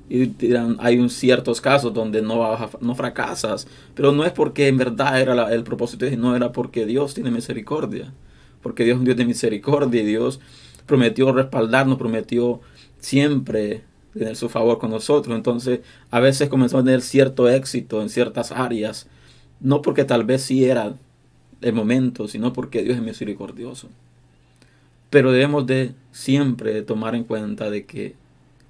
Y 0.10 0.34
hay 0.80 1.00
un 1.00 1.10
ciertos 1.10 1.62
casos 1.62 1.94
donde 1.94 2.22
no, 2.22 2.46
no 2.82 2.96
fracasas, 2.96 3.68
pero 3.96 4.12
no 4.12 4.26
es 4.26 4.34
porque 4.34 4.68
en 4.68 4.78
verdad 4.78 5.20
era 5.20 5.54
el 5.54 5.64
propósito, 5.64 6.06
no 6.18 6.36
era 6.36 6.52
porque 6.52 6.86
Dios 6.86 7.14
tiene 7.14 7.32
misericordia. 7.32 8.14
Porque 8.62 8.84
Dios 8.84 8.96
es 8.96 9.00
un 9.00 9.06
Dios 9.06 9.18
de 9.18 9.26
misericordia 9.26 10.02
y 10.02 10.06
Dios 10.06 10.40
prometió 10.86 11.32
respaldarnos, 11.32 11.98
prometió 11.98 12.62
siempre 12.98 13.84
tener 14.18 14.36
su 14.36 14.50
favor 14.50 14.80
con 14.80 14.92
nosotros. 14.92 15.36
Entonces, 15.36 15.82
a 16.10 16.20
veces 16.20 16.50
comenzamos 16.50 16.84
a 16.84 16.86
tener 16.86 17.02
cierto 17.02 17.50
éxito 17.50 18.02
en 18.02 18.10
ciertas 18.10 18.52
áreas 18.52 19.08
no 19.60 19.82
porque 19.82 20.04
tal 20.04 20.24
vez 20.24 20.44
sí 20.44 20.66
era 20.66 20.96
el 21.62 21.74
momento, 21.74 22.28
sino 22.28 22.54
porque 22.54 22.84
Dios 22.84 22.98
es 22.98 23.04
misericordioso. 23.04 23.90
Pero 25.10 25.32
debemos 25.32 25.66
de 25.66 25.94
siempre 26.12 26.82
tomar 26.82 27.16
en 27.16 27.24
cuenta 27.24 27.70
de 27.70 27.86
que 27.86 28.16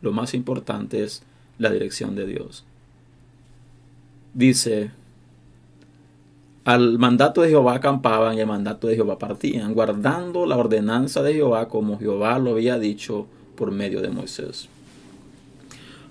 lo 0.01 0.11
más 0.11 0.33
importante 0.33 1.03
es 1.03 1.23
la 1.57 1.71
dirección 1.71 2.15
de 2.15 2.27
Dios. 2.27 2.63
Dice, 4.33 4.91
al 6.65 6.99
mandato 6.99 7.41
de 7.41 7.49
Jehová 7.49 7.75
acampaban 7.75 8.37
y 8.37 8.41
al 8.41 8.47
mandato 8.47 8.87
de 8.87 8.95
Jehová 8.95 9.17
partían, 9.17 9.73
guardando 9.73 10.45
la 10.45 10.57
ordenanza 10.57 11.23
de 11.23 11.33
Jehová 11.33 11.67
como 11.67 11.97
Jehová 11.97 12.37
lo 12.37 12.51
había 12.51 12.77
dicho 12.77 13.27
por 13.55 13.71
medio 13.71 14.01
de 14.01 14.09
Moisés. 14.09 14.69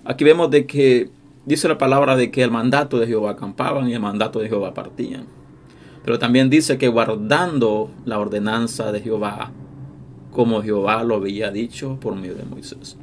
Aquí 0.05 0.23
vemos 0.23 0.51
de 0.51 0.67
que 0.67 1.09
dice 1.45 1.67
la 1.67 1.79
palabra 1.79 2.15
de 2.15 2.29
que 2.29 2.43
el 2.43 2.51
mandato 2.51 2.99
de 2.99 3.07
Jehová 3.07 3.31
acampaban 3.31 3.89
y 3.89 3.93
el 3.93 3.99
mandato 3.99 4.39
de 4.39 4.47
Jehová 4.47 4.75
partían. 4.75 5.25
Pero 6.03 6.19
también 6.19 6.51
dice 6.51 6.77
que 6.77 6.87
guardando 6.87 7.89
la 8.05 8.19
ordenanza 8.19 8.91
de 8.91 9.01
Jehová, 9.01 9.51
como 10.31 10.61
Jehová 10.61 11.03
lo 11.03 11.15
había 11.15 11.49
dicho 11.49 11.97
por 11.99 12.15
medio 12.15 12.35
de 12.35 12.43
Moisés. 12.43 12.97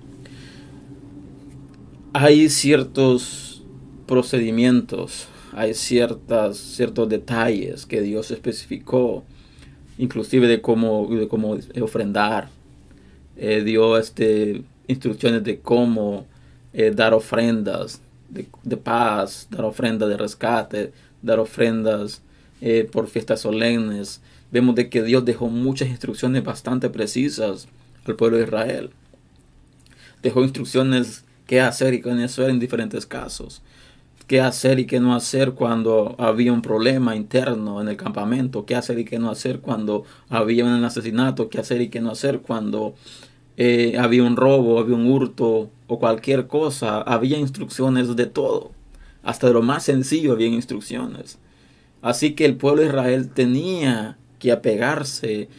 Hay 2.12 2.48
ciertos 2.48 3.64
procedimientos, 4.06 5.26
hay 5.52 5.74
ciertas, 5.74 6.56
ciertos 6.56 7.08
detalles 7.08 7.84
que 7.84 8.00
Dios 8.00 8.30
especificó, 8.30 9.24
inclusive 9.98 10.46
de 10.46 10.60
cómo, 10.60 11.08
de 11.10 11.26
cómo 11.26 11.56
ofrendar. 11.80 12.48
Eh, 13.36 13.64
dio 13.64 13.98
este, 13.98 14.62
instrucciones 14.86 15.42
de 15.42 15.58
cómo 15.58 16.26
eh, 16.72 16.90
dar 16.94 17.14
ofrendas, 17.14 18.00
de, 18.28 18.76
paz, 18.76 19.46
dar 19.50 19.64
ofrendas 19.64 20.08
de 20.08 20.16
rescate, 20.16 20.92
dar 21.20 21.38
ofrendas 21.38 22.22
eh, 22.60 22.88
por 22.90 23.08
fiestas 23.08 23.40
solemnes. 23.40 24.20
Vemos 24.50 24.74
de 24.74 24.88
que 24.88 25.02
Dios 25.02 25.24
dejó 25.24 25.48
muchas 25.48 25.88
instrucciones 25.88 26.42
bastante 26.44 26.88
precisas 26.88 27.68
al 28.06 28.16
pueblo 28.16 28.38
de 28.38 28.44
Israel. 28.44 28.90
Dejó 30.22 30.42
instrucciones 30.42 31.24
qué 31.46 31.60
hacer 31.60 31.94
y 31.94 32.00
qué 32.00 32.12
no 32.12 32.24
hacer 32.24 32.50
en 32.50 32.58
diferentes 32.58 33.06
casos. 33.06 33.62
Qué 34.26 34.40
hacer 34.40 34.78
y 34.78 34.86
qué 34.86 35.00
no 35.00 35.14
hacer 35.14 35.52
cuando 35.52 36.14
había 36.18 36.52
un 36.52 36.62
problema 36.62 37.16
interno 37.16 37.82
en 37.82 37.88
el 37.88 37.96
campamento. 37.96 38.64
Qué 38.64 38.74
hacer 38.76 38.98
y 38.98 39.04
qué 39.04 39.18
no 39.18 39.30
hacer 39.30 39.60
cuando 39.60 40.04
había 40.30 40.64
un 40.64 40.84
asesinato. 40.84 41.50
Qué 41.50 41.58
hacer 41.58 41.82
y 41.82 41.88
qué 41.88 42.00
no 42.00 42.10
hacer 42.12 42.40
cuando 42.40 42.94
eh, 43.56 43.96
había 43.98 44.22
un 44.22 44.36
robo, 44.36 44.78
había 44.78 44.94
un 44.94 45.06
hurto 45.06 45.70
o 45.92 45.98
cualquier 45.98 46.46
cosa, 46.46 47.02
había 47.02 47.36
instrucciones 47.36 48.16
de 48.16 48.24
todo. 48.24 48.70
Hasta 49.22 49.50
lo 49.50 49.60
más 49.60 49.82
sencillo 49.84 50.32
había 50.32 50.46
instrucciones. 50.46 51.38
Así 52.00 52.32
que 52.32 52.46
el 52.46 52.56
pueblo 52.56 52.80
de 52.80 52.88
Israel 52.88 53.28
tenía 53.28 54.16
que 54.38 54.52
apegarse 54.52 55.50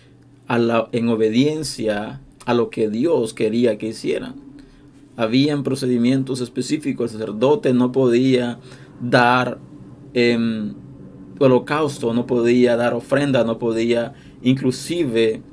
a 0.48 0.58
la, 0.58 0.90
en 0.92 1.08
obediencia 1.10 2.20
a 2.48 2.54
lo 2.56 2.72
que 2.72 2.90
Dios 2.90 3.36
quería 3.36 3.78
que 3.78 3.90
hicieran. 3.90 4.34
Habían 5.18 5.62
procedimientos 5.62 6.42
específicos. 6.42 7.12
El 7.12 7.20
sacerdote 7.20 7.72
no 7.76 7.92
podía 7.92 8.58
dar 9.00 9.60
em, 10.16 10.74
holocausto, 11.38 12.12
no 12.16 12.26
podía 12.26 12.76
dar 12.76 12.96
ofrenda, 12.96 13.44
no 13.44 13.60
podía 13.60 14.16
inclusive 14.42 15.44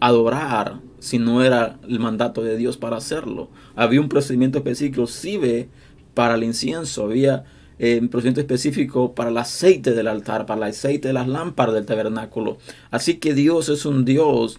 adorar 0.00 0.85
si 0.98 1.18
no 1.18 1.42
era 1.42 1.78
el 1.88 2.00
mandato 2.00 2.42
de 2.42 2.56
Dios 2.56 2.76
para 2.76 2.96
hacerlo. 2.96 3.48
Había 3.74 4.00
un 4.00 4.08
procedimiento 4.08 4.58
específico, 4.58 5.02
inclusive 5.02 5.68
para 6.14 6.34
el 6.34 6.44
incienso, 6.44 7.04
había 7.04 7.44
eh, 7.78 7.98
un 8.00 8.08
procedimiento 8.08 8.40
específico 8.40 9.14
para 9.14 9.30
el 9.30 9.36
aceite 9.36 9.92
del 9.92 10.08
altar, 10.08 10.46
para 10.46 10.58
el 10.58 10.70
aceite 10.70 11.08
de 11.08 11.14
las 11.14 11.28
lámparas 11.28 11.74
del 11.74 11.84
tabernáculo. 11.84 12.58
Así 12.90 13.14
que 13.14 13.34
Dios 13.34 13.68
es 13.68 13.84
un 13.84 14.04
Dios 14.04 14.58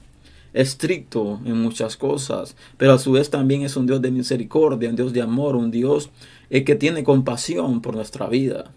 estricto 0.53 1.39
en 1.45 1.61
muchas 1.61 1.97
cosas, 1.97 2.55
pero 2.77 2.93
a 2.93 2.99
su 2.99 3.11
vez 3.11 3.29
también 3.29 3.63
es 3.63 3.75
un 3.75 3.87
Dios 3.87 4.01
de 4.01 4.11
misericordia, 4.11 4.89
un 4.89 4.95
Dios 4.95 5.13
de 5.13 5.21
amor, 5.21 5.55
un 5.55 5.71
Dios 5.71 6.09
eh, 6.49 6.63
que 6.63 6.75
tiene 6.75 7.03
compasión 7.03 7.81
por 7.81 7.95
nuestra 7.95 8.27
vida. 8.27 8.71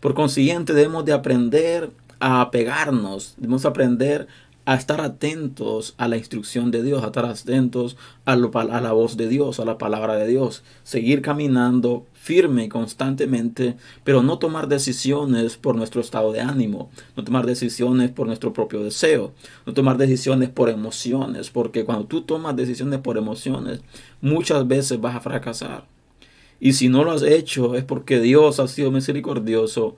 Por 0.00 0.14
consiguiente, 0.14 0.72
debemos 0.72 1.04
de 1.04 1.12
aprender 1.12 1.90
a 2.20 2.40
apegarnos, 2.42 3.34
debemos 3.36 3.64
aprender 3.64 4.28
a 4.66 4.74
estar 4.74 5.00
atentos 5.00 5.94
a 5.98 6.08
la 6.08 6.16
instrucción 6.16 6.70
de 6.70 6.82
Dios, 6.82 7.02
a 7.02 7.06
estar 7.06 7.26
atentos 7.26 7.96
a, 8.24 8.36
la 8.36 8.92
voz 8.92 9.16
de 9.16 9.28
Dios, 9.28 9.60
a 9.60 9.64
la 9.64 9.76
palabra 9.76 10.16
de 10.16 10.26
Dios, 10.26 10.62
seguir 10.84 11.20
caminando 11.20 12.06
firme 12.14 12.64
y 12.64 12.68
constantemente, 12.70 13.76
pero 14.04 14.22
no 14.22 14.38
tomar 14.38 14.68
decisiones 14.68 15.58
por 15.58 15.76
nuestro 15.76 16.00
estado 16.00 16.32
de 16.32 16.40
ánimo, 16.40 16.90
no 17.16 17.24
tomar 17.24 17.44
decisiones 17.44 18.10
por 18.10 18.26
nuestro 18.26 18.54
propio 18.54 18.82
deseo, 18.82 19.32
no 19.66 19.74
tomar 19.74 19.98
decisiones 19.98 20.48
por 20.48 20.70
emociones, 20.70 21.50
porque 21.50 21.84
cuando 21.84 22.06
tú 22.06 22.22
tomas 22.22 22.56
decisiones 22.56 23.00
por 23.00 23.18
emociones, 23.18 23.80
muchas 24.22 24.66
veces 24.66 24.98
vas 24.98 25.16
a 25.16 25.20
fracasar. 25.20 25.86
Y 26.58 26.72
si 26.72 26.88
no 26.88 27.04
lo 27.04 27.12
has 27.12 27.22
hecho 27.22 27.74
es 27.74 27.84
porque 27.84 28.20
Dios 28.20 28.58
ha 28.58 28.68
sido 28.68 28.90
misericordioso 28.90 29.96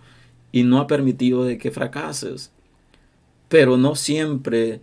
y 0.50 0.64
no 0.64 0.80
ha 0.80 0.88
permitido 0.88 1.44
de 1.44 1.58
que 1.58 1.70
fracases 1.70 2.50
pero 3.48 3.76
no 3.76 3.94
siempre 3.94 4.80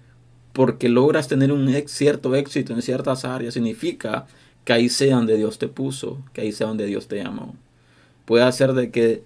porque 0.54 0.88
logras 0.88 1.28
tener 1.28 1.52
un 1.52 1.68
cierto 1.88 2.36
éxito 2.36 2.74
en 2.74 2.82
ciertas 2.82 3.26
áreas 3.26 3.56
significa 3.56 4.28
que 4.64 4.74
ahí 4.74 4.90
sea 4.90 5.16
donde 5.16 5.36
Dios 5.36 5.58
te 5.58 5.68
puso, 5.68 6.24
que 6.32 6.42
ahí 6.42 6.52
sea 6.52 6.68
donde 6.68 6.86
Dios 6.86 7.08
te 7.08 7.18
llamó. 7.22 7.56
Puede 8.26 8.50
ser 8.52 8.74
de 8.74 8.92
que 8.92 9.24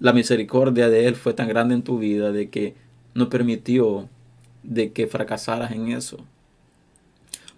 la 0.00 0.12
misericordia 0.12 0.88
de 0.88 1.06
Él 1.06 1.16
fue 1.16 1.34
tan 1.34 1.48
grande 1.48 1.74
en 1.74 1.82
tu 1.82 1.98
vida 1.98 2.32
de 2.32 2.48
que 2.48 2.74
no 3.14 3.28
permitió 3.28 4.08
de 4.62 4.92
que 4.92 5.06
fracasaras 5.06 5.72
en 5.72 5.88
eso. 5.88 6.18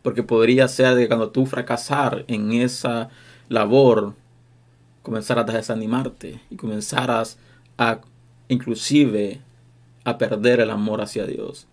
Porque 0.02 0.22
podría 0.22 0.66
ser 0.66 0.94
de 0.94 1.02
que 1.02 1.08
cuando 1.08 1.30
tú 1.30 1.44
fracasar 1.46 2.24
en 2.26 2.52
esa 2.52 3.10
labor, 3.48 4.14
comenzaras 5.02 5.48
a 5.48 5.52
desanimarte 5.52 6.40
y 6.50 6.56
comenzaras 6.56 7.38
a 7.76 8.00
inclusive 8.48 9.40
a 10.04 10.18
perder 10.18 10.60
el 10.60 10.70
amor 10.70 11.00
hacia 11.00 11.26
Dios. 11.26 11.66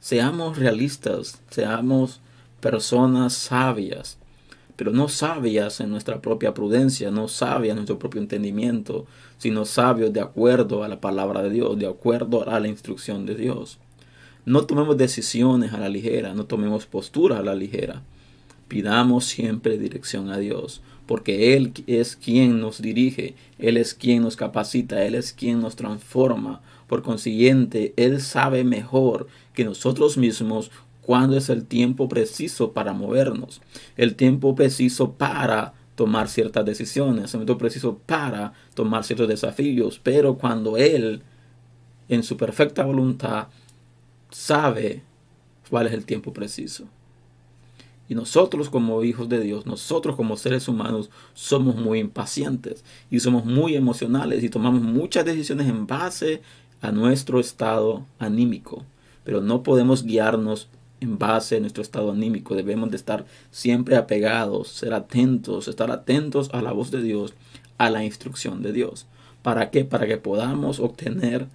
Seamos 0.00 0.58
realistas, 0.58 1.42
seamos 1.50 2.20
personas 2.60 3.32
sabias, 3.34 4.18
pero 4.76 4.92
no 4.92 5.08
sabias 5.08 5.80
en 5.80 5.90
nuestra 5.90 6.20
propia 6.20 6.54
prudencia, 6.54 7.10
no 7.10 7.28
sabias 7.28 7.70
en 7.72 7.76
nuestro 7.76 7.98
propio 7.98 8.20
entendimiento, 8.20 9.06
sino 9.38 9.64
sabios 9.64 10.12
de 10.12 10.20
acuerdo 10.20 10.84
a 10.84 10.88
la 10.88 11.00
palabra 11.00 11.42
de 11.42 11.50
Dios, 11.50 11.78
de 11.78 11.86
acuerdo 11.86 12.48
a 12.48 12.60
la 12.60 12.68
instrucción 12.68 13.26
de 13.26 13.34
Dios. 13.34 13.78
No 14.44 14.66
tomemos 14.66 14.96
decisiones 14.96 15.72
a 15.72 15.78
la 15.78 15.88
ligera, 15.88 16.34
no 16.34 16.44
tomemos 16.44 16.86
posturas 16.86 17.40
a 17.40 17.42
la 17.42 17.54
ligera. 17.54 18.02
Pidamos 18.68 19.24
siempre 19.24 19.78
dirección 19.78 20.30
a 20.30 20.38
Dios, 20.38 20.82
porque 21.06 21.56
Él 21.56 21.72
es 21.86 22.16
quien 22.16 22.60
nos 22.60 22.82
dirige, 22.82 23.34
Él 23.58 23.76
es 23.76 23.94
quien 23.94 24.22
nos 24.22 24.36
capacita, 24.36 25.04
Él 25.04 25.14
es 25.14 25.32
quien 25.32 25.60
nos 25.60 25.74
transforma. 25.74 26.60
Por 26.86 27.02
consiguiente, 27.02 27.92
Él 27.96 28.20
sabe 28.20 28.64
mejor 28.64 29.26
que 29.54 29.64
nosotros 29.64 30.16
mismos 30.16 30.70
cuándo 31.02 31.36
es 31.36 31.48
el 31.48 31.64
tiempo 31.64 32.08
preciso 32.08 32.72
para 32.72 32.92
movernos, 32.92 33.62
el 33.96 34.16
tiempo 34.16 34.54
preciso 34.54 35.12
para 35.12 35.74
tomar 35.94 36.28
ciertas 36.28 36.64
decisiones, 36.64 37.32
el 37.34 37.40
tiempo 37.40 37.58
preciso 37.58 37.98
para 38.06 38.52
tomar 38.74 39.04
ciertos 39.04 39.28
desafíos, 39.28 40.00
pero 40.02 40.36
cuando 40.36 40.76
Él, 40.76 41.22
en 42.08 42.22
su 42.22 42.36
perfecta 42.36 42.84
voluntad, 42.84 43.48
sabe 44.30 45.02
cuál 45.70 45.86
es 45.86 45.92
el 45.92 46.04
tiempo 46.04 46.32
preciso. 46.32 46.84
Y 48.08 48.14
nosotros 48.14 48.70
como 48.70 49.02
hijos 49.02 49.28
de 49.28 49.40
Dios, 49.40 49.66
nosotros 49.66 50.14
como 50.14 50.36
seres 50.36 50.68
humanos, 50.68 51.10
somos 51.34 51.74
muy 51.74 51.98
impacientes 51.98 52.84
y 53.10 53.18
somos 53.18 53.44
muy 53.44 53.74
emocionales 53.74 54.44
y 54.44 54.48
tomamos 54.48 54.82
muchas 54.82 55.24
decisiones 55.24 55.68
en 55.68 55.86
base 55.86 56.42
a 56.80 56.92
nuestro 56.92 57.40
estado 57.40 58.04
anímico. 58.18 58.84
Pero 59.24 59.40
no 59.40 59.62
podemos 59.62 60.04
guiarnos 60.04 60.68
en 61.00 61.18
base 61.18 61.56
a 61.56 61.60
nuestro 61.60 61.82
estado 61.82 62.12
anímico. 62.12 62.54
Debemos 62.54 62.90
de 62.90 62.96
estar 62.96 63.26
siempre 63.50 63.96
apegados, 63.96 64.68
ser 64.68 64.94
atentos, 64.94 65.68
estar 65.68 65.90
atentos 65.90 66.50
a 66.52 66.62
la 66.62 66.72
voz 66.72 66.90
de 66.90 67.02
Dios, 67.02 67.34
a 67.78 67.90
la 67.90 68.04
instrucción 68.04 68.62
de 68.62 68.72
Dios. 68.72 69.06
¿Para 69.42 69.70
qué? 69.70 69.84
Para 69.84 70.06
que 70.06 70.16
podamos 70.16 70.80
obtener 70.80 71.46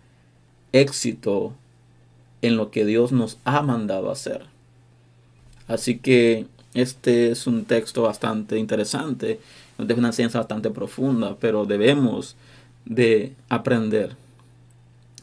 éxito 0.71 1.53
en 2.41 2.57
lo 2.57 2.71
que 2.71 2.85
Dios 2.85 3.11
nos 3.11 3.37
ha 3.43 3.61
mandado 3.61 4.11
hacer. 4.11 4.45
Así 5.67 5.97
que 5.99 6.47
este 6.73 7.31
es 7.31 7.47
un 7.47 7.65
texto 7.65 8.03
bastante 8.03 8.57
interesante, 8.57 9.39
nos 9.77 9.97
una 9.97 10.09
enseñanza 10.09 10.39
bastante 10.39 10.69
profunda, 10.69 11.35
pero 11.39 11.65
debemos 11.65 12.35
de 12.85 13.33
aprender 13.49 14.15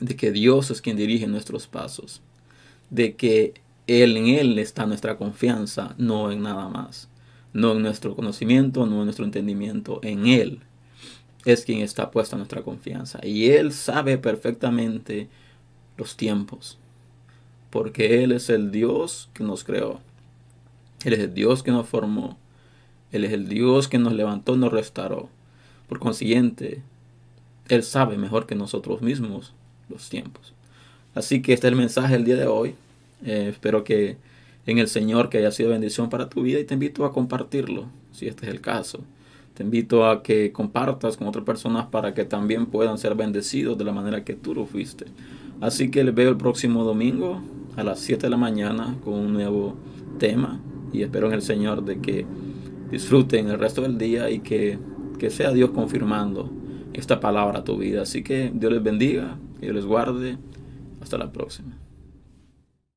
de 0.01 0.17
que 0.17 0.31
Dios 0.31 0.71
es 0.71 0.81
quien 0.81 0.97
dirige 0.97 1.27
nuestros 1.27 1.67
pasos, 1.67 2.21
de 2.91 3.15
que 3.15 3.55
Él 3.87 4.17
en 4.17 4.29
Él 4.29 4.59
está 4.59 4.87
nuestra 4.87 5.17
confianza, 5.17 5.95
no 5.99 6.31
en 6.31 6.43
nada 6.43 6.69
más, 6.69 7.09
no 7.53 7.73
en 7.73 7.83
nuestro 7.83 8.15
conocimiento, 8.15 8.87
no 8.87 8.99
en 8.99 9.05
nuestro 9.05 9.25
entendimiento, 9.25 10.01
en 10.03 10.27
Él 10.27 10.61
es 11.45 11.65
quien 11.65 11.81
está 11.81 12.11
puesta 12.11 12.37
nuestra 12.37 12.63
confianza. 12.63 13.21
Y 13.23 13.51
Él 13.51 13.73
sabe 13.73 14.19
perfectamente 14.19 15.29
los 15.97 16.17
tiempos, 16.17 16.79
porque 17.71 18.23
Él 18.23 18.33
es 18.33 18.51
el 18.51 18.71
Dios 18.71 19.31
que 19.33 19.45
nos 19.45 19.65
creó. 19.65 20.01
Él 21.05 21.13
es 21.15 21.21
el 21.21 21.35
Dios 21.35 21.63
que 21.63 21.71
nos 21.71 21.89
formó. 21.89 22.39
Él 23.13 23.25
es 23.25 23.33
el 23.33 23.49
Dios 23.49 23.89
que 23.89 23.99
nos 23.99 24.13
levantó, 24.13 24.57
nos 24.57 24.73
restauró. 24.73 25.31
Por 25.89 25.99
consiguiente, 25.99 26.83
Él 27.69 27.83
sabe 27.83 28.19
mejor 28.19 28.47
que 28.47 28.55
nosotros 28.55 29.01
mismos 29.01 29.55
los 29.89 30.09
tiempos. 30.09 30.55
Así 31.15 31.43
que 31.43 31.53
este 31.53 31.67
es 31.67 31.73
el 31.73 31.79
mensaje 31.79 32.15
del 32.15 32.25
día 32.25 32.37
de 32.37 32.47
hoy. 32.47 32.75
Eh, 33.25 33.49
espero 33.51 33.85
que 33.85 34.17
en 34.67 34.79
el 34.79 34.89
Señor 34.89 35.31
que 35.31 35.39
haya 35.39 35.51
sido 35.51 35.71
bendición 35.71 36.11
para 36.11 36.29
tu 36.29 36.43
vida 36.43 36.61
y 36.61 36.65
te 36.65 36.75
invito 36.75 37.05
a 37.05 37.13
compartirlo, 37.13 37.87
si 38.13 38.29
este 38.29 38.47
es 38.47 38.53
el 38.53 38.61
caso. 38.61 39.01
Te 39.55 39.65
invito 39.65 40.07
a 40.09 40.23
que 40.23 40.53
compartas 40.53 41.17
con 41.17 41.27
otras 41.27 41.45
personas 41.45 41.87
para 41.87 42.15
que 42.15 42.25
también 42.25 42.67
puedan 42.67 42.99
ser 42.99 43.15
bendecidos 43.15 43.77
de 43.77 43.85
la 43.85 43.93
manera 43.93 44.25
que 44.25 44.35
tú 44.35 44.55
lo 44.55 44.67
fuiste. 44.67 45.07
Así 45.61 45.91
que 45.91 46.05
les 46.05 46.15
veo 46.15 46.29
el 46.29 46.37
próximo 46.37 46.85
domingo 46.85 47.41
a 47.77 47.83
las 47.83 47.99
7 48.01 48.27
de 48.27 48.31
la 48.31 48.37
mañana 48.37 48.97
con 49.03 49.15
un 49.15 49.33
nuevo 49.33 49.75
tema 50.19 50.61
y 50.93 51.03
espero 51.03 51.27
en 51.29 51.33
el 51.33 51.43
Señor 51.43 51.85
de 51.85 51.99
que 51.99 52.27
disfruten 52.91 53.49
el 53.49 53.59
resto 53.59 53.83
del 53.83 53.99
día 53.99 54.31
y 54.31 54.41
que, 54.41 54.79
que 55.19 55.31
sea 55.31 55.53
Dios 55.53 55.71
confirmando 55.71 56.51
esta 56.93 57.21
palabra 57.21 57.61
a 57.61 57.65
tu 57.65 57.79
vida. 57.79 58.03
Así 58.03 58.23
que 58.23 58.51
Dios 58.55 58.73
les 58.73 58.83
bendiga, 58.83 59.37
Dios 59.61 59.75
les 59.75 59.87
guarde. 59.87 60.39
Hasta 61.01 61.19
la 61.19 61.33
próxima. 61.33 61.77